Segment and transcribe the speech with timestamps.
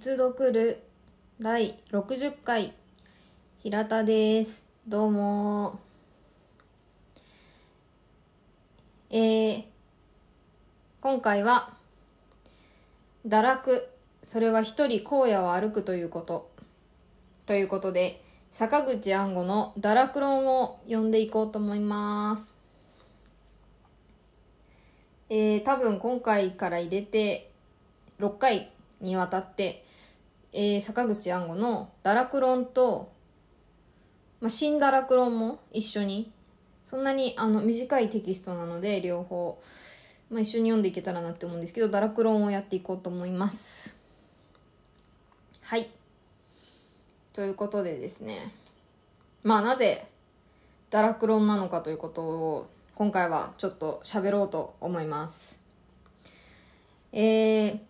[0.00, 0.80] 実読る
[1.40, 2.72] 第60回。
[3.64, 4.64] 平田です。
[4.86, 5.80] どうも。
[9.10, 9.64] えー、
[11.00, 11.72] 今回は
[13.26, 13.88] 堕落。
[14.22, 16.48] それは一人荒野を歩くということ。
[17.46, 22.54] ということで坂口安吾の堕落論を読んでいこうと思います。
[25.28, 27.50] えー、多分今回から入れて
[28.20, 29.87] 6回にわたって、
[30.52, 33.12] えー、坂口安吾の「堕落論」と
[34.40, 36.32] 「まあ、新堕落論」も一緒に
[36.86, 39.60] そんなにあの短いテキストなので両方、
[40.30, 43.98] まあ、一緒に読んでいけたらなって思うんですけど堕落論をやっていこうと思います。
[45.60, 45.90] はい。
[47.34, 48.54] ということでですね。
[49.42, 50.06] まあなぜ
[50.90, 55.60] 堕落論なのかということを今回はちょっと喋ろうと思います。
[57.12, 57.80] えー、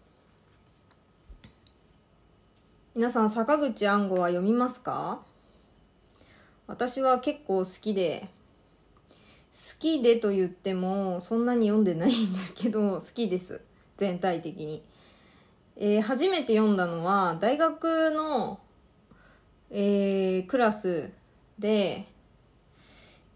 [2.98, 5.20] 皆さん坂口安吾は読みますか？
[6.66, 8.26] 私は結構好きで
[9.52, 13.60] 好きでと言ってもそんなに読んでないんですけど好きです。
[13.98, 14.84] 全体的に、
[15.76, 18.58] えー、初めて読んだのは大学の、
[19.70, 21.12] えー、クラス
[21.56, 22.04] で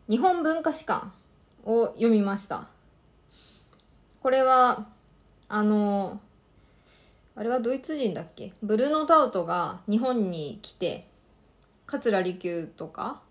[0.08, 1.06] 日本文化史館
[1.62, 2.66] を読みました。
[4.24, 4.88] これは
[5.48, 6.20] あの
[7.34, 8.52] あれはドイツ人だっけ？
[8.62, 11.08] ブルーノ・タウトが日本に来て
[11.86, 13.22] 桂離宮とか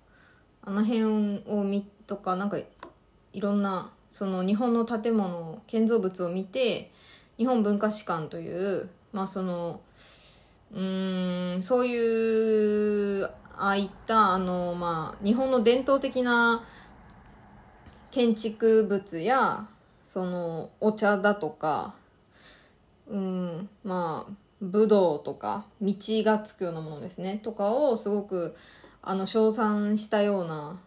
[0.64, 2.66] あの辺を見とかなんかい
[3.40, 6.92] ろんなその日本の建物建造物を見て
[7.38, 9.82] 日本文化史館というまあその
[10.74, 16.64] うんそういうああいったあのまあ日本の伝統的な
[18.10, 19.68] 建築物や
[20.04, 21.94] そのお茶だとか
[23.12, 23.70] うん。
[23.84, 28.56] まあ武道とか道がつくようなものですねとかをすごく
[29.02, 30.80] あの称賛したような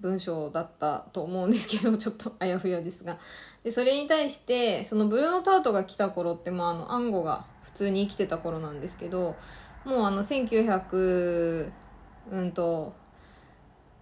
[0.00, 3.18] 文章だったと思うんですけどちょっとあやふやですが
[3.64, 9.34] でそれに対してそのブルーノ・タウトが来た頃って、まあ、あの暗号が普通に生きてた頃なんですけど
[9.84, 11.72] もうあの1900
[12.30, 12.94] うんと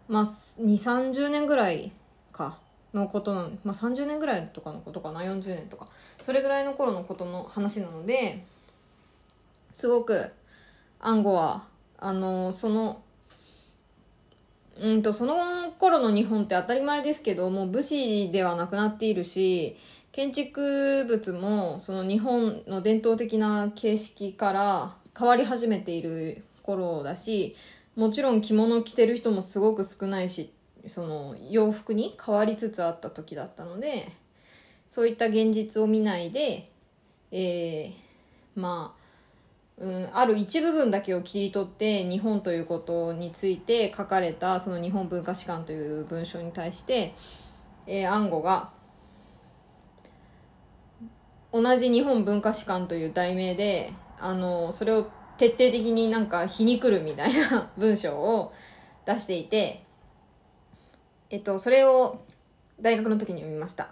[0.09, 1.93] まあ2 3 0年ぐらい
[2.33, 2.59] か
[2.97, 5.87] のことな、まあ、30年ぐらいとかのことかな40年とか。
[6.21, 8.43] それぐらいの頃のことの話なので
[9.71, 10.33] すごく
[11.01, 11.65] 暗号は
[11.99, 13.03] あのその
[14.81, 19.77] うんとその頃の日本って当たり前ですけどもう武士ではなくなっているし
[20.13, 27.55] 建築物もその日本の伝統的な形式から変わり始めている頃だし
[27.95, 30.53] もちろん着物着てる人もすごく少ないし
[30.87, 34.09] その洋服に変わりつつあった時だったので
[34.89, 36.71] そういった現実を見ないで、
[37.33, 37.93] えー、
[38.55, 39.07] まあ
[39.79, 47.15] うん、ある一部分だけを切り取って日本ということについて書かれたその日本文化史観という文章に対して、
[47.87, 48.71] えー、暗号が
[51.53, 58.55] 同じ日本文化史観という題名であのそれを徹底的になんか皮肉るみたいな文章を
[59.05, 59.86] 出していて
[61.31, 62.23] えっと、それを
[62.81, 63.89] 大学の時に読みました。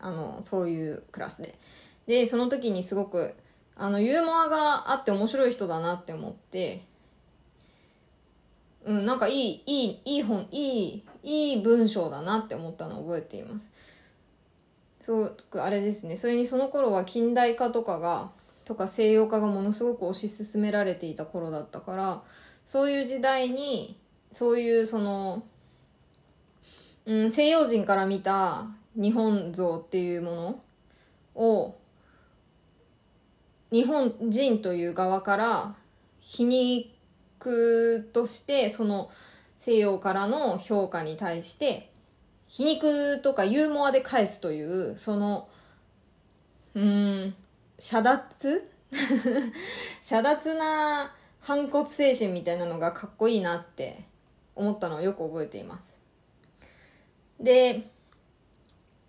[0.00, 1.58] あの、そういうクラスで。
[2.06, 3.34] で、その時にすごく、
[3.76, 6.82] あの、ユーモアがあって面白い人だなって思って、
[8.84, 13.72] うん、なんかいい、いい、いい本、いい、いい文章だなって思ったのを覚えています。
[15.00, 16.16] そう、あれですね。
[16.16, 18.32] それにその頃は近代化とかが、
[18.64, 22.22] とか西洋化がものすごく推し進められていた頃だったから、
[22.64, 23.98] そういう時代に、
[24.30, 25.44] そういうその、
[27.06, 30.62] うん、西洋人から見た日本像っていうもの
[31.34, 31.76] を
[33.70, 35.74] 日本人という側から
[36.20, 39.10] 皮肉としてその
[39.56, 41.90] 西洋からの評価に対して
[42.46, 45.48] 皮肉とかユーモアで返すというその
[46.74, 47.34] うん
[47.78, 48.70] 遮奪
[50.02, 54.04] 遮奪な反骨精神みたいなのがかっこいいなって
[54.54, 56.01] 思ったのをよく覚えています。
[57.42, 57.90] で、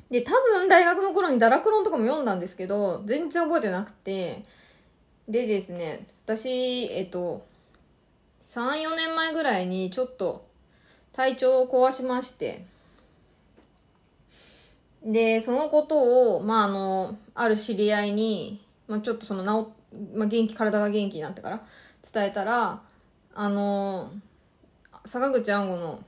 [0.09, 4.43] で、多分大学の頃に堕落論とかも読んだんですけど、全然覚えてなくて、
[5.27, 6.49] でですね、私、
[6.93, 7.45] えっと、
[8.41, 10.47] 3、4年前ぐらいにちょっと
[11.13, 12.65] 体調を壊しまして、
[15.03, 19.71] で、そのことを、まあ、あの、ある知り合いに、まあ、ちょっとその、治、
[20.15, 21.61] まあ、元気、体が元気になってから
[22.13, 22.81] 伝えたら、
[23.33, 24.11] あの、
[25.05, 26.03] 坂口安吾の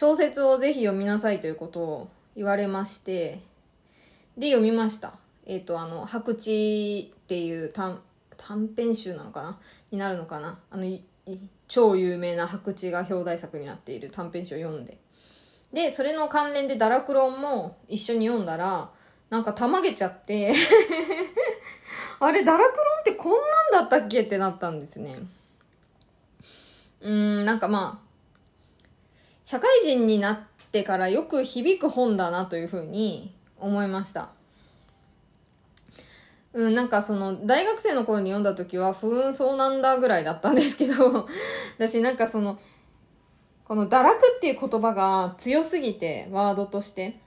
[0.00, 3.42] 小説をぜひ読みなさいということを言われまして、
[4.38, 5.12] で、読みました。
[5.44, 8.00] えっ、ー、と、あの、白地っていう短
[8.38, 9.58] 短編集なのかな？
[9.90, 10.58] になるのかな？
[10.70, 10.86] あの
[11.68, 14.96] 超有名な白痴が表題作になっている短編集を読んで。
[15.70, 18.90] でそれの関連で「ダラクロン」も一緒に読んだら
[19.28, 20.52] なんかたまげちゃって
[22.18, 23.32] あれダラクロンってこん
[23.72, 24.22] なんだったっけ？
[24.22, 25.18] ってなったんですね。
[27.02, 28.09] うんなんかまあ
[29.50, 30.38] 社会人になっ
[30.70, 34.30] てからよく響く本だなというふうに思いました
[36.52, 41.26] うん、なんかその、大学生の頃に読んだ時は、不運そうなんだぐらいだったんですけど、
[41.78, 42.60] 私なんかその、
[43.64, 47.18] この堕落っていう言葉が強すぎて、ワードとして。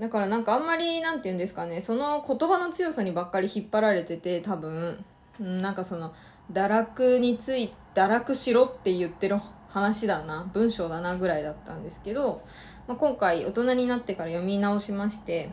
[0.00, 5.04] だからなんかあんまり、なんて言うんですかね、その言葉の強さにばっかり引っ張られてて、多分、
[5.38, 6.14] うん、なんかその、
[6.50, 9.36] 堕落について、堕落しろって言ってる
[9.68, 12.42] 話だな、文章だなぐらいだったんですけど、
[12.86, 15.50] まあ、今回大人になってから読み直しまして、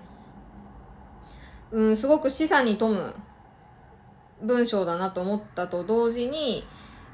[1.71, 3.13] うん、すごく示唆に富む
[4.41, 6.63] 文章だなと思ったと同時に、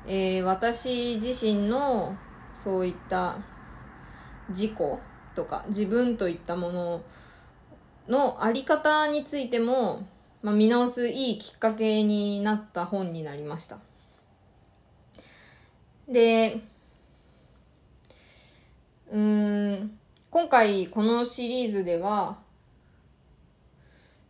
[0.08, 2.16] えー、私自身の
[2.54, 3.38] そういった
[4.50, 4.74] 自己
[5.34, 7.02] とか自分といったもの
[8.08, 10.08] のあり方についても、
[10.42, 13.80] まあ、見直すいいきっかけになった本になりました。
[16.08, 16.60] で、
[19.12, 19.98] うん、
[20.30, 22.38] 今回このシリーズでは、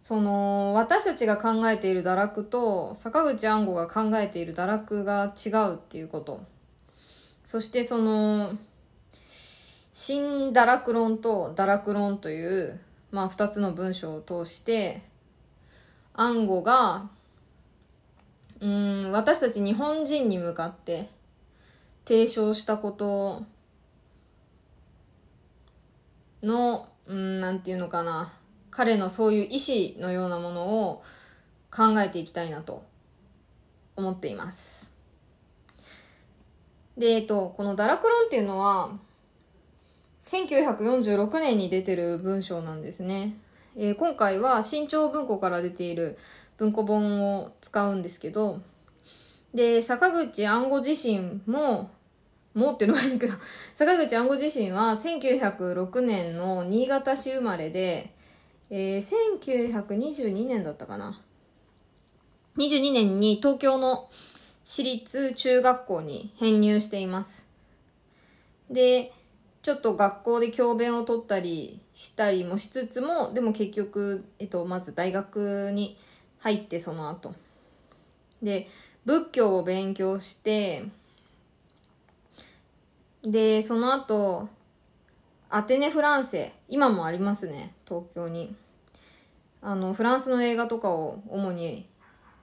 [0.01, 6.43] その、私たちが考えている堕落と、坂口安吾が考えている堕落が違うっていうこと。
[7.43, 8.53] そしてその、
[9.91, 12.79] 新堕落論と堕落論という、
[13.11, 15.01] まあ二つの文章を通して、
[16.13, 17.09] 安吾が、
[18.61, 21.09] うん、私たち日本人に向かって
[22.05, 23.43] 提唱したこと
[26.43, 28.31] の、うん、なんていうのかな。
[28.69, 31.03] 彼のそういう意志のようなものを
[31.71, 32.85] 考えていきたいなと
[33.95, 34.91] 思っています。
[36.97, 38.91] で、えっと、この堕落論っていうのは、
[40.25, 43.35] 1946年に出てる文章なんですね。
[43.77, 46.17] えー、今回は新潮文庫から出ている
[46.57, 48.61] 文庫本を使うんですけど、
[49.55, 51.89] で、坂口安吾自身も、
[52.53, 53.33] もうっていうのがいいけど、
[53.73, 58.13] 坂口安吾自身は1906年の新潟市生まれで、
[58.69, 61.21] えー、1922年だったかな。
[62.57, 64.09] 22年に東京の
[64.65, 67.47] 私立中学校に編入しています。
[68.69, 69.13] で、
[69.61, 75.97] ちょっと学校で教鞭を取ったりしたりもしつつも、でも結局、えっと、まず大学に
[76.39, 77.33] 入ってその後。
[78.43, 78.67] で、
[79.05, 80.83] 仏教を勉強して、
[83.23, 84.49] で、その後、
[85.49, 88.53] アテネ・フランセ今もありますね東京に。
[89.61, 91.87] あのフランスの映画とかを主に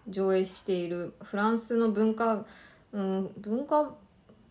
[0.09, 2.47] 上映しているフランスの文化、
[2.91, 3.95] うん、文化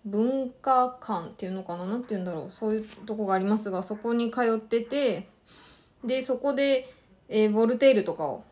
[0.06, 5.28] 文化館っていうのかな何て言うんだろうそういうとこがありますがそこに通ってて
[6.06, 6.88] でそこで、
[7.28, 8.44] えー、ボルテールとかを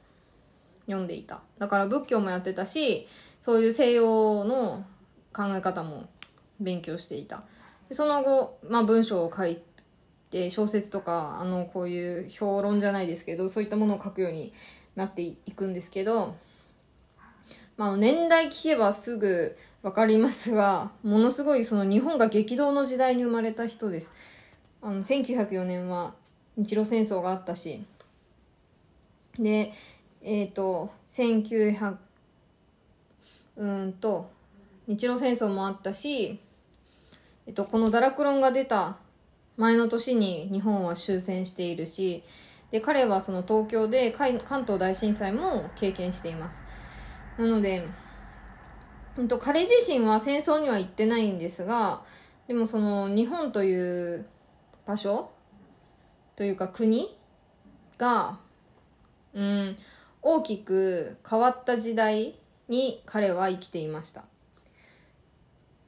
[0.87, 1.41] 読んでいた。
[1.59, 3.07] だから仏教もやってたし
[3.41, 4.85] そういう西洋の
[5.33, 6.09] 考え方も
[6.59, 7.43] 勉強していた。
[7.87, 9.59] でその後、まあ、文章を書い
[10.31, 14.53] で小説とかあのこういう評論じゃないですけどそういったものを書くように
[14.95, 16.35] なっていくんですけど、
[17.77, 24.13] まあ、年代聞けばすぐ分かりますがものすごいその日本が激動の時代に生まれた人です。
[24.81, 26.13] あの1904年は
[26.57, 27.83] 日露戦争があったし。
[29.37, 29.71] で
[30.21, 31.97] えっ、ー、と1900
[33.59, 34.31] うんと
[34.87, 36.39] 日露戦争もあったし、
[37.45, 38.97] えっと、この「ダラクロン」が出た
[39.57, 42.23] 前の年に日本は終戦しているし
[42.71, 46.63] で彼はその東京で関東大震災も経験しています。
[47.37, 47.85] なので、
[49.17, 52.03] うん、と彼自身は戦争には行ってないんですが
[52.47, 54.25] でもその日本という
[54.85, 55.31] 場所
[56.35, 57.17] というか国
[57.97, 58.39] が、
[59.33, 59.77] うん、
[60.21, 62.35] 大きく変わった時代
[62.69, 64.23] に彼は生きていました。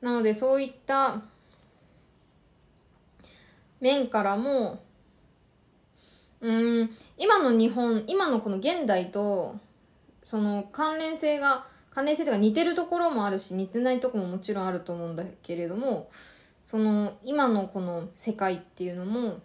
[0.02, 1.22] なのでそういった
[3.80, 4.84] 面からも
[6.42, 9.56] うん今の日本今のこの現代と
[10.24, 16.10] その関連性が関連性とか似てるところもあるし似てないとこももちろんあると思うんだけれども
[16.66, 19.40] その今のこの世界っていうのも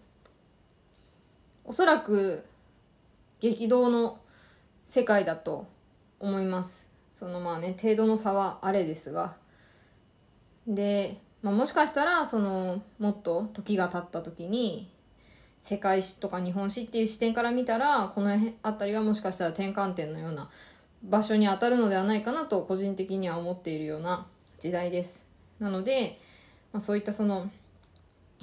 [1.64, 2.45] おそらく
[3.40, 4.19] 激動の
[4.87, 5.66] 世界だと
[6.21, 6.95] 思います。
[7.16, 9.38] そのまあね程度の差はあれですが。
[10.66, 14.90] でまあ、もしかしたらそのもっと時が経った時に
[15.58, 20.50] 世界史とか日本史っていう視点から見たらこの辺りはもしかしたら転換点のような
[21.04, 24.26] 場所に当たるのではないかなと個人的には思っているような
[24.58, 25.26] 時代です。
[25.58, 26.18] なので、
[26.70, 27.49] まあ、そういったその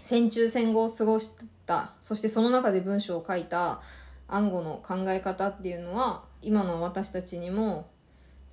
[0.01, 1.33] 戦中戦後を過ごし
[1.67, 3.81] たそしてその中で文章を書いた
[4.27, 7.93] 暗号の考え方っていうのは今の私たちにも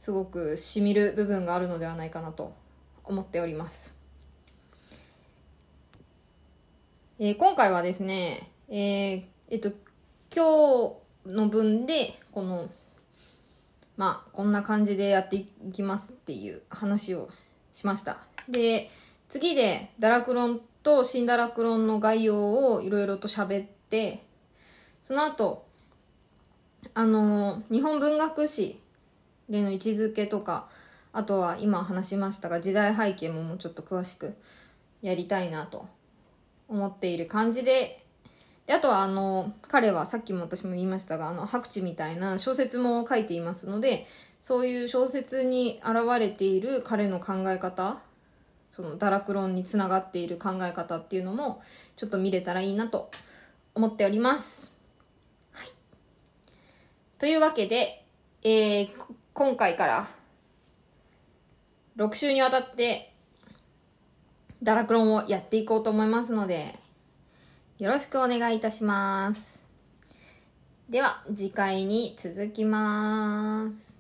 [0.01, 2.55] すごくしみる部分があるのではないかなと
[3.05, 3.99] 思っております、
[7.19, 9.73] えー、今回はですねえー、えっと
[10.35, 12.71] 今日の分でこの
[13.99, 17.29] まあこんな感じでやっていきますっていう話を
[17.71, 18.17] しました。
[18.49, 18.91] で
[19.29, 24.23] 次でダラクロンとシンダラクロンの概要をいろいろと喋って
[25.03, 25.67] その後
[26.95, 28.81] あの日本文学史
[29.51, 30.69] での位置づけとか
[31.13, 34.37] あとは今話しましたが時代背景ももうちょっと詳しく
[35.03, 35.87] やりたいなと
[36.69, 38.05] 思っている感じで
[38.67, 44.07] であとはあの彼はさっきも私も言いましたがあの白地みたいな小説も書いていますので
[44.41, 47.99] そういう小説に現れている彼の考え方
[48.71, 51.61] その堕落論につながっている考え方っていうのも
[51.97, 53.11] ちょっと見れたらいいなと
[53.75, 54.73] 思っております。
[55.53, 55.69] はい。
[57.19, 58.05] というわけで、
[58.43, 58.91] えー、
[59.41, 60.07] 今回から
[61.97, 63.15] 6週にわたって
[64.63, 66.79] ダラクロンをやっていこうと思いますので、
[67.79, 69.63] よろしくお願いいたします。
[70.91, 74.00] では、次回に続きます。